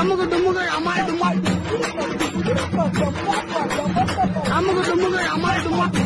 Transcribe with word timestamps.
அமுகு 0.00 0.24
டுமுகு 0.32 0.62
அமால் 0.76 1.04
டுமால் 1.08 1.38
அமுகு 4.56 4.82
டுமுகு 4.88 5.20
அமால் 5.34 5.60
டுமால் 5.64 5.96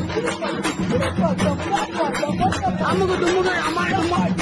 அமுகு 2.91 3.15
டுமுகு 3.23 3.53
அமால் 3.69 3.95
டுமால் 3.99 4.33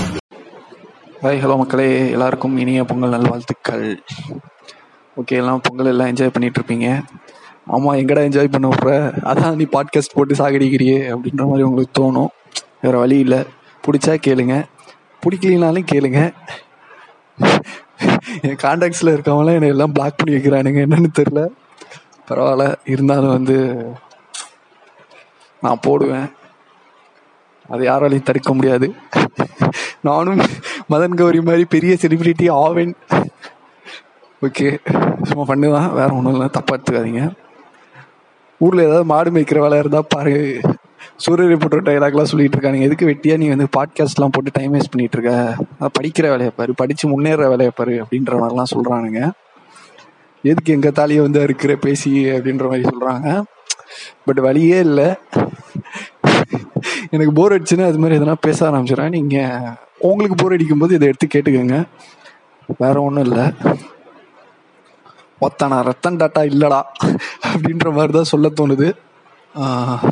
hi 1.22 1.40
hello 1.42 1.56
மக்களே. 1.56 1.88
எல்லாருக்கும் 2.10 2.56
இனிய 2.56 2.84
பொங்கல் 2.84 3.10
நல்வாழ்த்துக்கள். 3.10 3.84
ஓகே 5.16 5.34
எல்லாம் 5.40 5.60
பொங்கல் 5.62 5.86
எல்லாம் 5.86 6.08
என்ஜாய் 6.08 6.32
பண்ணிட்டு 6.32 6.58
இருப்பீங்க 6.60 6.86
ஆமாம் 7.66 7.94
எங்கடா 7.94 8.24
என்ஜாய் 8.28 8.50
பண்ண 8.50 8.68
விட்ற 8.68 8.92
அதான் 9.30 9.56
நீ 9.56 9.66
பாட்காஸ்ட் 9.72 10.14
போட்டு 10.14 10.34
சாகடிக்கிறியே 10.34 10.98
அப்படின்ற 11.12 11.44
மாதிரி 11.46 11.66
உங்களுக்கு 11.68 11.96
தோணும். 12.00 12.30
வேற 12.80 12.98
வழி 12.98 13.18
இல்லை. 13.18 13.40
பிடிச்சா 13.84 14.14
கேளுங்க. 14.26 14.56
பிடிக்கலனாலும் 15.22 15.90
கேளுங்க. 15.92 16.20
என் 18.40 18.56
காண்டாக்ட்ஸில் 18.56 19.14
இருக்கவங்களாம் 19.16 19.52
என்னை 19.52 19.68
எல்லாம் 19.68 19.92
பிளாக் 19.92 20.16
பண்ணி 20.16 20.40
வைக்கிறானுங்க. 20.40 20.82
என்னன்னு 20.84 21.06
தெரில 21.18 21.46
பரவாயில்ல. 22.28 22.74
இருந்தாலும் 22.84 23.30
வந்து 23.30 23.86
நான் 25.60 25.78
போடுவேன். 25.82 26.32
அது 27.68 27.90
யாராலையும் 27.90 28.22
தடுக்க 28.22 28.54
முடியாது. 28.54 28.94
நானும் 30.00 30.40
மதன் 30.90 31.14
கௌரி 31.14 31.40
மாதிரி 31.40 31.64
பெரிய 31.64 31.96
செலிபிரிட்டி 32.00 32.50
ஆவேன். 32.50 32.96
ஓகே 34.42 34.78
சும்மா 35.22 35.54
பண்ணுதான் 35.54 35.92
வேற 35.92 36.14
ஒன்றும் 36.14 36.32
இல்லை. 36.32 36.48
தப்பா 36.48 36.76
எடுத்துக்காதீங்க. 36.76 37.34
ஊர்ல 38.58 38.82
ஏதாவது 38.82 39.04
மாடு 39.04 39.30
மேய்க்கிற 39.30 39.58
வேலை 39.58 39.78
இருந்தா 39.78 40.02
பாரு. 40.08 40.60
சூரிய 41.22 41.48
ரிப்போர்ட்டர் 41.54 41.86
டைலாக்லாம் 41.86 42.30
சொல்லிட்டு 42.30 42.56
இருக்கானுங்க 42.58 42.86
எதுக்கு 42.86 43.06
வெட்டியா 43.08 43.34
நீ 43.40 43.46
வந்து 43.48 43.66
பாட்காஸ்ட்லாம் 43.76 44.32
போட்டு 44.34 44.50
டைம் 44.52 44.72
வேஸ்ட் 44.74 44.92
பண்ணிட்டு 44.92 45.16
இருக்க? 45.18 45.32
படிக்கிற 45.98 46.26
வேலையை 46.32 46.52
பாரு. 46.56 46.72
படிச்சு 46.80 47.04
முன்னேற 47.08 47.42
வேலையை 47.52 47.72
பாரு 47.76 47.94
அப்படின்ற 48.04 48.32
மாதிரிலாம் 48.40 48.72
சொல்றானுங்க. 48.74 49.20
எதுக்கு 50.42 50.72
எங்க 50.76 50.90
தாலியை 50.90 51.22
வந்து 51.22 51.40
இருக்கிற 51.48 51.74
பேசி 51.84 52.10
அப்படின்ற 52.36 52.64
மாதிரி 52.70 52.84
சொல்றாங்க. 52.90 53.28
பட் 54.24 54.40
வழியே 54.46 54.78
இல்லை. 54.86 55.08
எனக்கு 57.10 57.32
போர் 57.38 57.54
அடிச்சுன்னா 57.56 57.86
அது 57.90 58.00
மாதிரி 58.04 58.18
எதனா 58.18 58.34
பேச 58.46 58.58
ஆரம்பிச்சிடறேன். 58.70 59.14
நீங்க 59.18 59.36
உங்களுக்கு 60.10 60.38
போர் 60.42 60.56
அடிக்கும் 60.56 60.82
போது 60.82 60.96
இதை 60.98 61.12
எடுத்து 61.12 61.28
கேட்டுக்கோங்க. 61.34 61.78
வேற 62.78 62.96
ஒன்றும் 63.02 63.26
இல்லை. 63.28 63.44
ஒத்தனா 65.46 65.78
ரத்தன் 65.90 66.20
டாட்டா 66.22 66.42
இல்லடா 66.54 66.82
அப்படின்ற 67.52 67.92
மாதிரி 67.98 68.14
தான் 68.18 68.32
சொல்ல 68.32 68.50
தோணுது. 68.60 68.90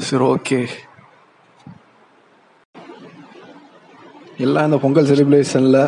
சரி 0.09 0.25
ஓகே 0.35 0.61
எல்லாம் 4.45 4.67
இந்த 4.69 4.79
பொங்கல் 4.83 5.09
செலிப்ரேஷனில் 5.11 5.83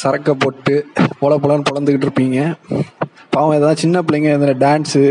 சரக்கை 0.00 0.32
போட்டு 0.42 0.74
பொல 1.20 1.32
பொலன்னு 1.42 1.68
பொழந்துக்கிட்டு 1.68 2.06
இருப்பீங்க. 2.08 2.38
பாவம் 3.34 3.56
ஏதாவது 3.58 3.82
சின்ன 3.82 4.02
பிள்ளைங்க 4.06 4.30
இந்த 4.38 4.52
டான்ஸு 4.64 5.02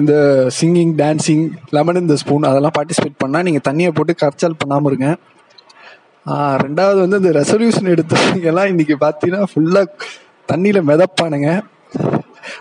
இந்த 0.00 0.14
சிங்கிங் 0.58 0.92
டான்சிங் 1.00 1.44
லெமன் 1.76 2.02
இந்த 2.04 2.16
ஸ்பூன் 2.22 2.48
அதெல்லாம் 2.50 2.76
பார்ட்டிசிபேட் 2.76 3.20
பண்ணால் 3.22 3.46
நீங்கள் 3.48 3.66
தண்ணியை 3.68 3.90
போட்டு 3.98 4.14
கரைச்சல் 4.22 4.60
பண்ணாமல் 4.60 4.90
இருங்க. 4.90 5.08
ரெண்டாவது 6.64 6.98
வந்து 7.04 7.20
இந்த 7.22 7.32
ரெசல்யூஷன் 7.40 7.92
எடுத்தவங்கெல்லாம் 7.94 8.70
எல்லாம் 8.72 9.02
பார்த்தீங்கன்னா 9.06 9.48
ஃபுல்லாக 9.52 9.86
தண்ணியில் 10.52 10.88
மிதப்பானுங்க. 10.90 11.50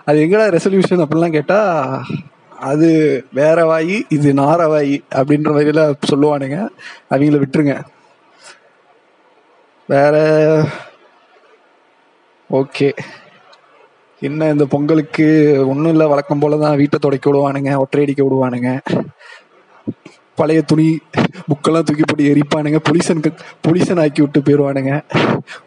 அது 0.07 0.17
எங்கடா 0.25 0.47
ரெசல்யூஷன் 0.57 1.03
அப்படிலாம் 1.05 1.37
கேட்டால் 1.37 2.03
அது 2.59 2.89
வேற 3.33 3.77
வாயி 3.77 4.01
இது 4.09 4.33
நார 4.33 4.61
வாயி 4.67 5.03
அப்படின்ற 5.15 5.49
மாதிரில 5.55 5.93
சொல்லுவானுங்க. 6.11 6.67
அவங்கள 7.09 7.43
விட்டுருங்க. 7.43 7.81
வேற 9.87 10.15
ஓகே. 12.49 12.97
என்ன 14.19 14.49
இந்த 14.49 14.65
பொங்கலுக்கு 14.65 15.55
ஒன்றும் 15.67 15.89
இல்லை 15.89 16.07
வழக்கம் 16.07 16.39
போல 16.39 16.57
தான் 16.57 16.75
வீட்டை 16.75 16.99
துடைக்க 16.99 17.33
விடுவானுங்க 17.33 17.83
ஒற்றையடிக்க 17.83 18.23
விடுவானுங்க. 18.23 18.79
பழைய 20.35 20.61
துணி 20.61 20.99
புக்கெல்லாம் 21.49 21.83
தூக்கி 21.83 22.03
போட்டு 22.05 22.33
எரிப்பானுங்க. 22.33 22.79
பொலிசன் 22.89 23.35
பொலிசன் 23.67 24.01
ஆக்கி 24.01 24.21
விட்டு 24.21 24.39
போயிடுவானுங்க 24.39 25.01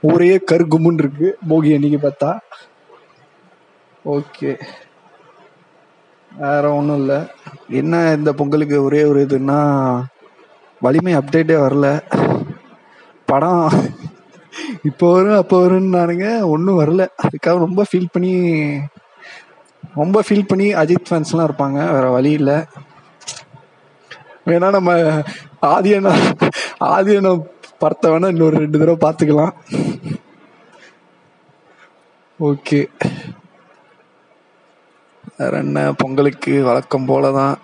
ஒரே 0.01 0.41
கருகும்முன்னு 0.51 0.99
இருக்கு. 0.99 1.39
போகி 1.49 1.75
அன்னைக்கு 1.75 2.01
பார்த்தா. 2.09 2.39
ஓகே. 4.05 4.61
வேற 6.39 6.73
ஒன்றும் 6.73 6.97
இல்லை. 6.97 7.19
என்ன 7.69 8.15
இந்த 8.17 8.33
பொங்கலுக்கு 8.33 8.83
ஒரே 8.83 9.05
ஒரு 9.05 9.27
இதுன்னா 9.27 9.59
வலிமை 10.81 11.17
அப்டேட்டே 11.17 11.57
வரல. 11.65 12.03
படம் 13.25 13.69
இப்போ 14.83 15.13
வரும் 15.13 15.37
அப்போ 15.37 15.69
வரும்னானுங்க 15.69 16.41
ஒன்றும் 16.41 16.81
வரல. 16.81 17.07
அதுக்காக 17.25 17.59
ரொம்ப 17.59 17.85
ஃபீல் 17.93 18.13
பண்ணி 18.13 18.33
ரொம்ப 19.95 20.23
ஃபீல் 20.29 20.49
பண்ணி 20.49 20.75
அஜித் 20.75 21.11
ஃபேன்ஸ்லாம் 21.11 21.49
இருப்பாங்க. 21.49 21.93
வேற 21.93 22.11
வழி 22.11 22.31
இல்லை. 22.31 22.65
வேணா 24.47 24.71
நம்ம 24.71 25.23
ஆதியனா 25.63 26.13
ஆதியனா 26.81 27.45
படத்தை 27.79 28.11
வேணா 28.11 28.29
இன்னொரு 28.29 28.57
ரெண்டு 28.57 28.79
தடவை 28.79 28.99
பார்த்துக்கலாம். 29.05 29.55
ஓகே. 32.41 32.89
வேற 35.43 35.55
என்ன 35.67 35.81
பொங்கலுக்கு 36.01 36.55
வழக்கம் 36.71 37.07
போல 37.11 37.31
தான் 37.39 37.55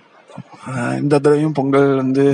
இந்த 1.01 1.15
தடவையும் 1.19 1.59
பொங்கல் 1.59 1.89
வந்து 2.03 2.25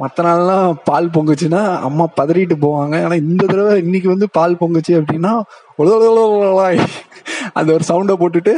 மற்ற 0.00 0.22
நாள்லாம் 0.26 0.76
பால் 0.88 1.08
பொங்குச்சுன்னா 1.14 1.62
அம்மா 1.86 2.04
பதறிட்டு 2.18 2.56
போவாங்க. 2.62 2.94
ஆனா 3.04 3.16
இந்த 3.24 3.42
தடவை 3.50 3.72
இன்னைக்கு 3.84 4.08
வந்து 4.12 4.26
பால் 4.36 4.60
பொங்குச்சு 4.60 4.92
அப்படின்னா 5.00 5.32
ஒலொலொலொலொலாய் 5.80 6.78
அந்த 7.58 7.68
ஒரு 7.76 7.84
சவுண்டை 7.90 8.14
போட்டுட்டு 8.22 8.54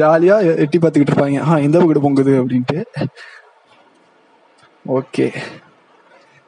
ஜாலியா 0.00 0.36
எட்டி 0.64 0.78
பார்த்துக்கிட்டு 0.78 1.12
இருப்பாங்க. 1.12 1.38
ஆ 1.48 1.58
இந்த 1.66 1.76
பக்கத்து 1.78 2.04
பொங்குது 2.06 2.34
அப்படின்ட்டு. 2.40 2.78
ஓகே. 4.98 5.28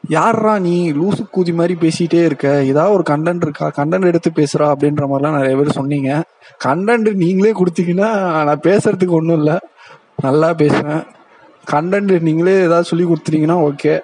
யார்ரா 0.05 0.53
நீ? 0.67 0.75
லூசு 0.99 1.23
கூதி 1.35 1.53
மாதிரி 1.59 1.75
பேசிட்டே 1.83 2.21
இருக்க. 2.29 2.49
ஏதாவது 2.71 2.95
ஒரு 2.97 3.05
கண்டென்ட் 3.11 3.45
இருக்கா? 3.47 3.67
கண்டென்ட் 3.79 4.11
எடுத்து 4.11 4.31
பேசுறா 4.39 4.67
அப்படின்ற 4.75 5.05
மாதிரிலாம் 5.11 5.37
நிறைய 5.39 5.57
பேர் 5.59 5.79
சொன்னீங்க. 5.81 6.11
கண்டென்ட் 6.67 7.11
நீங்களே 7.25 7.53
கொடுத்தீங்கன்னா 7.59 8.11
நான் 8.49 8.65
பேசுறதுக்கு 8.69 9.19
ஒன்றும் 9.19 9.39
இல்லை. 9.41 9.57
நல்லா 10.27 10.49
பேசுவேன். 10.63 11.05
கண்டென்ட் 11.73 12.15
நீங்களே 12.29 12.57
ஏதாவது 12.69 12.91
சொல்லி 12.91 13.05
கொடுத்துட்டீங்கன்னா 13.11 13.59
ஓகே 13.69 13.95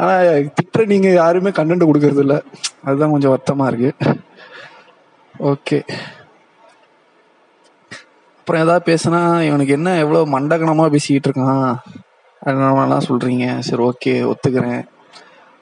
ஆனால் 0.00 0.48
திட்டுற 0.56 0.84
நீங்கள் 0.92 1.18
யாருமே 1.22 1.50
கண்டென்ட் 1.58 1.88
கொடுக்கறது 1.88 2.22
இல்லை. 2.24 2.38
அதுதான் 2.86 3.14
கொஞ்சம் 3.14 3.32
வருத்தமாக 3.34 3.70
இருக்கு. 3.70 3.90
ஓகே 5.52 5.78
அப்புறம் 8.38 8.62
ஏதாவது 8.64 8.84
பேசுனா 8.90 9.20
இவனுக்கு 9.48 9.76
என்ன 9.78 9.90
எவ்வளோ 10.04 10.24
மண்டகனமாக 10.36 10.92
பேசிக்கிட்டு 10.94 11.28
இருக்கான் 11.30 11.68
அதனாலலாம் 12.42 13.06
சொல்கிறீங்க 13.08 13.46
சரி 13.66 13.82
ஓகே 13.90 14.14
ஒத்துக்கிறேன். 14.30 14.82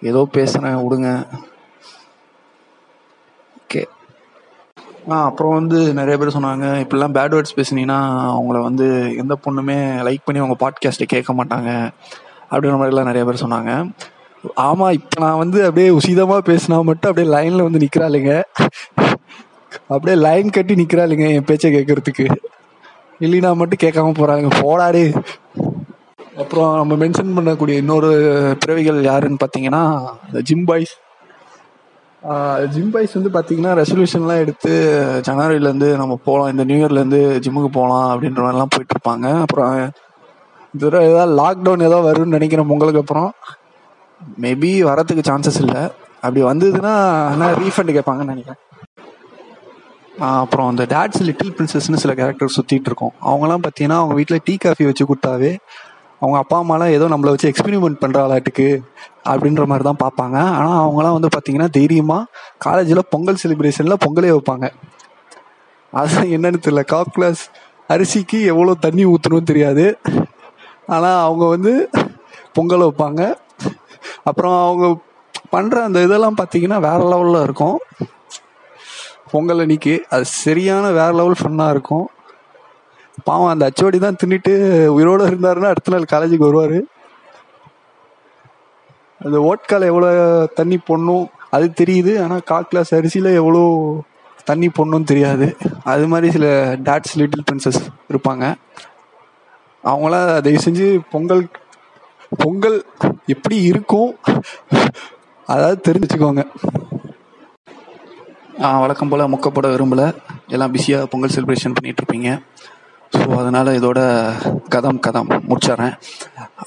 ஏதோ 0.02 0.28
பேசுகிறேன் 0.32 0.76
விடுங்க. 0.76 1.08
ஓகே 3.60 3.82
ஆ 5.10 5.24
அப்புறம் 5.24 5.54
வந்து 5.54 5.94
நிறைய 5.94 6.16
பேர் 6.18 6.36
சொன்னாங்க 6.36 6.66
இப்படிலாம் 6.84 7.16
பேட் 7.16 7.34
வேர்ட்ஸ் 7.34 7.56
பேசுனீங்கன்னா 7.56 7.98
அவங்கள 8.36 8.62
வந்து 8.62 9.16
எந்த 9.16 9.36
பொண்ணுமே 9.44 9.76
லைக் 10.06 10.24
பண்ணி 10.24 10.42
அவங்க 10.42 10.56
பாட்காஸ்ட்டை 10.60 11.06
கேட்க 11.06 11.32
மாட்டாங்க 11.32 11.70
அப்படின்ற 12.50 12.76
மாதிரிலாம் 12.80 13.10
நிறைய 13.10 13.24
பேர் 13.24 13.42
சொன்னாங்க. 13.44 13.72
ஆமாம் 14.54 14.92
இப்போ 14.92 15.24
நான் 15.24 15.38
வந்து 15.38 15.58
அப்படியே 15.64 15.88
உசிதமாக 15.90 16.46
பேசினா 16.50 16.82
மட்டும் 16.82 17.10
அப்படியே 17.10 17.32
லைனில் 17.34 17.62
வந்து 17.62 17.82
நிக்கிறாளுங்க. 17.84 18.42
அப்படியே 19.88 20.16
லைன் 20.16 20.50
கட்டி 20.50 20.74
நிக்கிறாளுங்க 20.74 21.26
என் 21.34 21.44
பேச்சை 21.44 21.74
கேட்கறதுக்கு. 21.74 22.26
இல்லைனா 23.20 23.56
மட்டும் 23.56 23.82
கேட்காம 23.82 24.14
போகிறாங்க 24.18 24.50
போடாடு 24.62 25.02
அப்புறம் 26.40 26.72
நம்ம 26.76 26.96
மென்ஷன் 27.02 27.36
பண்ணக்கூடிய 27.36 27.76
இன்னொரு 27.82 28.10
பிறவிகள் 28.62 28.98
யாருன்னு 29.10 29.40
பார்த்தீங்கன்னா 29.44 29.82
இந்த 30.26 30.40
ஜிம் 30.48 30.66
பாய்ஸ் 30.70 30.94
ஜிம் 32.74 32.90
பாய்ஸ் 32.94 33.16
வந்து 33.18 33.30
பார்த்தீங்கன்னா 33.36 33.72
ரெசல்யூஷன்லாம் 33.80 34.42
எடுத்து 34.44 34.72
ஜனவரிலேருந்து 35.28 35.88
நம்ம 36.00 36.14
போகலாம் 36.24 36.50
இந்த 36.52 36.64
நியூ 36.64 36.78
இயர்லேருந்து 36.80 37.20
ஜிம்முக்கு 37.44 37.70
போகலாம் 37.78 38.08
அப்படின்ற 38.12 38.40
மாதிரிலாம் 38.46 38.72
போயிட்டுருப்பாங்க 38.74 39.26
அப்புறம் 39.44 39.74
இந்த 40.74 40.84
ஏதாவது 41.10 41.32
லாக்டவுன் 41.42 41.86
ஏதாவது 41.88 42.08
வரும்னு 42.08 42.36
நினைக்கிறேன் 42.36 42.70
பொங்கலுக்கு 42.70 43.02
அப்புறம். 43.02 43.30
மேபி 44.44 44.70
வரத்துக்கு 44.90 45.22
சான்சஸ் 45.28 45.60
இல்லை. 45.64 45.82
அப்படி 46.24 46.40
வந்ததுன்னா 46.42 46.94
ஆனால் 47.30 47.54
ரீஃபண்ட் 47.62 47.94
கேட்பாங்கன்னு 47.96 48.32
நினைக்கிறேன். 48.34 48.60
அப்புறம் 50.40 50.68
அந்த 50.70 50.82
டேட்ஸ் 50.92 51.22
லிட்டில் 51.26 51.54
பிரின்சஸ்னு 51.58 52.02
சில 52.02 52.14
கேரக்டர் 52.20 52.56
சுற்றிட்டு 52.56 52.88
இருக்கோம். 52.90 53.14
அவங்கலாம் 53.30 53.62
பார்த்தீங்கன்னா 53.66 53.98
அவங்க 54.00 54.14
வீட்டில் 54.18 54.44
டீ 54.44 54.54
காஃபி 54.64 54.84
வச்சு 54.88 55.04
கொடுத்தாவே 55.10 55.52
அவங்க 56.22 56.36
அப்பா 56.42 56.56
அம்மாலாம் 56.62 56.94
ஏதோ 56.96 57.06
நம்மளை 57.12 57.30
வச்சு 57.32 57.50
எக்ஸ்பெரிமெண்ட் 57.50 58.00
பண்ணுற 58.02 58.18
ஆளாட்டுக்கு 58.24 58.66
அப்படின்ற 59.30 59.62
மாதிரி 59.70 59.84
தான் 59.88 60.02
பார்ப்பாங்க. 60.02 60.38
ஆனால் 60.58 60.80
அவங்கலாம் 60.84 61.16
வந்து 61.16 61.30
பார்த்தீங்கன்னா 61.34 61.68
தைரியமா 61.78 62.18
காலேஜில் 62.66 63.08
பொங்கல் 63.14 63.40
செலிப்ரேஷன்ல 63.42 63.96
பொங்கலே 64.04 64.32
வைப்பாங்க. 64.36 64.68
அது 65.92 66.18
என்னன்னு 66.36 66.62
தெரியல. 66.64 66.82
காப் 66.94 67.14
கிளாஸ் 67.16 67.42
அரிசிக்கு 67.94 68.40
எவ்வளோ 68.52 68.74
தண்ணி 68.86 69.04
ஊற்றணும்னு 69.12 69.50
தெரியாது. 69.52 69.86
ஆனால் 70.94 71.20
அவங்க 71.26 71.44
வந்து 71.54 71.72
பொங்கல் 72.56 72.86
வைப்பாங்க. 72.86 73.22
அப்புறம் 74.28 74.56
அவங்க 74.66 74.86
பண்ணுற 75.54 75.76
அந்த 75.88 75.98
இதெல்லாம் 76.06 76.38
பார்த்தீங்கன்னா 76.40 76.78
வேற 76.88 77.00
லெவலில் 77.12 77.44
இருக்கும். 77.46 77.78
பொங்கல் 79.32 79.62
அன்னைக்கு 79.64 79.94
அது 80.14 80.24
சரியான 80.44 80.86
வேற 81.00 81.10
லெவல் 81.20 81.40
ஃபன்னாக 81.40 81.74
இருக்கும். 81.74 82.06
பாவம் 83.28 83.52
அந்த 83.52 83.68
அச்சோடி 83.70 83.98
தான் 84.04 84.18
தின்னுட்டு 84.20 84.52
உயிரோடு 84.96 85.28
இருந்தாருன்னா 85.30 85.70
அடுத்த 85.72 85.92
நாள் 85.94 86.12
காலேஜுக்கு 86.12 86.48
வருவார். 86.48 86.78
அந்த 89.26 89.38
ஓட்கால 89.50 89.88
எவ்வளோ 89.92 90.10
தண்ணி 90.58 90.76
போடணும் 90.88 91.26
அது 91.56 91.66
தெரியுது. 91.80 92.12
ஆனால் 92.24 92.44
கா 92.50 92.58
கிளாஸ் 92.70 92.92
அரிசியில் 92.98 93.38
எவ்வளோ 93.40 93.62
தண்ணி 94.50 94.68
பொண்ணும் 94.78 95.08
தெரியாது. 95.10 95.46
அது 95.92 96.04
மாதிரி 96.12 96.28
சில 96.36 96.46
டாட்ஸ் 96.88 97.18
லிட்டில் 97.20 97.46
பிரின்சஸ் 97.48 97.80
இருப்பாங்க. 98.10 98.44
அவங்களாம் 99.84 100.30
தயவு 100.46 100.64
செஞ்சு 100.66 100.86
பொங்கல் 101.14 101.44
பொங்கல் 102.42 102.78
எப்படி 103.34 103.56
இருக்கும் 103.70 104.10
அதாவது 105.48 105.78
தெரிஞ்சுக்கோங்க 105.88 106.42
வழக்கம் 108.82 109.10
போல் 109.10 109.30
முக்கப்பட 109.32 109.66
விரும்பல. 109.74 110.02
எல்லாம் 110.54 110.72
பிஸியாக 110.74 111.08
பொங்கல் 111.12 111.32
செலிப்ரேஷன் 111.34 111.76
பண்ணிகிட்ருப்பீங்க 111.76 112.30
ஸோ 113.12 113.22
அதனால் 113.40 113.76
இதோட 113.78 114.00
கதம் 114.74 115.00
கதம் 115.06 115.30
முடிச்சிட்றேன். 115.48 115.94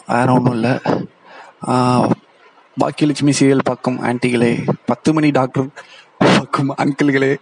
வேற 0.07 0.28
ஒன்றும் 0.34 0.56
இல்லை. 0.57 0.74
பாக்கியலட்சுமி 2.78 3.34
சீரியல் 3.40 3.68
பார்க்கும் 3.69 4.00
ஆன்டிகளே 4.04 4.51
பத்து 4.86 5.10
மணி 5.13 5.30
டாக்டர் 5.40 5.68
பார்க்கும் 6.18 6.72
அங்கிள்களே 6.84 7.34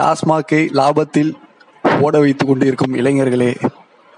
டாஸ்மாகை 0.00 0.60
லாபத்தில் 0.80 1.32
ஓட 2.00 2.14
வைத்து 2.18 2.44
கொண்டு 2.46 2.66
இருக்கும் 2.66 2.96
இளைஞர்களே 3.00 3.50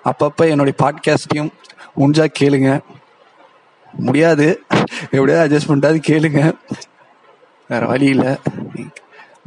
அப்பப்போ 0.04 0.44
என்னுடைய 0.52 0.76
பாட்காஸ்டையும் 0.82 1.52
முடிஞ்சா 1.98 2.26
கேளுங்க. 2.40 2.70
முடியாது. 4.06 4.46
எப்படியாவது 5.10 5.44
அட்ஜஸ்ட் 5.44 5.70
பண்ணிட்டாது 5.70 5.98
கேளுங்க. 6.08 6.40
வேற 7.70 7.82
வழி 7.86 8.06
இல்லை. 8.14 8.32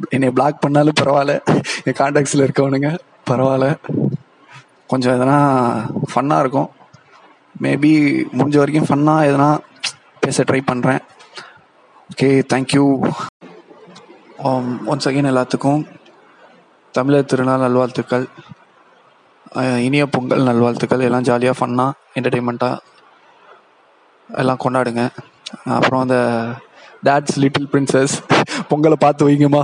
என்னை 0.09 0.29
பிளாக் 0.37 0.63
பண்ணாலும் 0.65 0.99
பரவாயில்ல. 1.01 1.35
என் 1.87 1.99
கான்டாக்ட்ஸில் 2.01 2.45
இருக்கவனுங்க 2.45 2.91
பரவாயில்ல. 3.29 3.69
கொஞ்சம் 4.91 5.15
எதனா 5.17 5.37
ஃபன்னாக 6.11 6.43
இருக்கும். 6.43 6.69
மேபி 7.63 7.91
முடிஞ்ச 8.37 8.57
வரைக்கும் 8.61 8.89
ஃபன்னாக 8.89 9.27
எதனா 9.29 9.49
பேச 10.23 10.43
ட்ரை 10.49 10.61
பண்ணுறேன் 10.71 11.01
ஓகே 12.11 12.29
தேங்க்யூ 12.51 12.85
ஒன்ஸ் 14.91 15.07
அகெயின் 15.09 15.31
எல்லாத்துக்கும் 15.31 15.81
தமிழர் 16.97 17.29
திருநாள் 17.31 17.63
நல்வாழ்த்துக்கள். 17.63 18.25
இனிய 19.87 20.03
பொங்கல் 20.15 20.47
நல்வாழ்த்துக்கள். 20.49 21.03
எல்லாம் 21.07 21.27
ஜாலியாக 21.29 21.59
ஃபன்னாக 21.59 21.97
என்டர்டெயின்மெண்ட்டாக 22.17 22.83
எல்லாம் 24.41 24.61
கொண்டாடுங்க. 24.63 25.03
அப்புறம் 25.77 26.03
அந்த 26.05 26.17
டேட்ஸ் 27.07 27.37
லிட்டில் 27.43 27.69
பிரின்சஸ் 27.73 28.15
பொங்கலை 28.69 28.97
பார்த்து 29.05 29.27
வைங்கம்மா. 29.27 29.63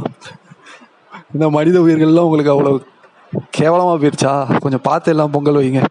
இந்த 1.33 1.45
மனித 1.57 1.77
உயிர்கள்லாம் 1.85 2.27
உங்களுக்கு 2.27 2.53
அவ்வளோ 2.55 2.73
கேவலமாக 3.51 3.97
போயிடுச்சா 3.97 4.33
கொஞ்சம் 4.59 4.83
பார்த்து 4.83 5.11
எல்லாம் 5.11 5.31
பொங்கல் 5.31 5.55
வைங்க 5.55 5.81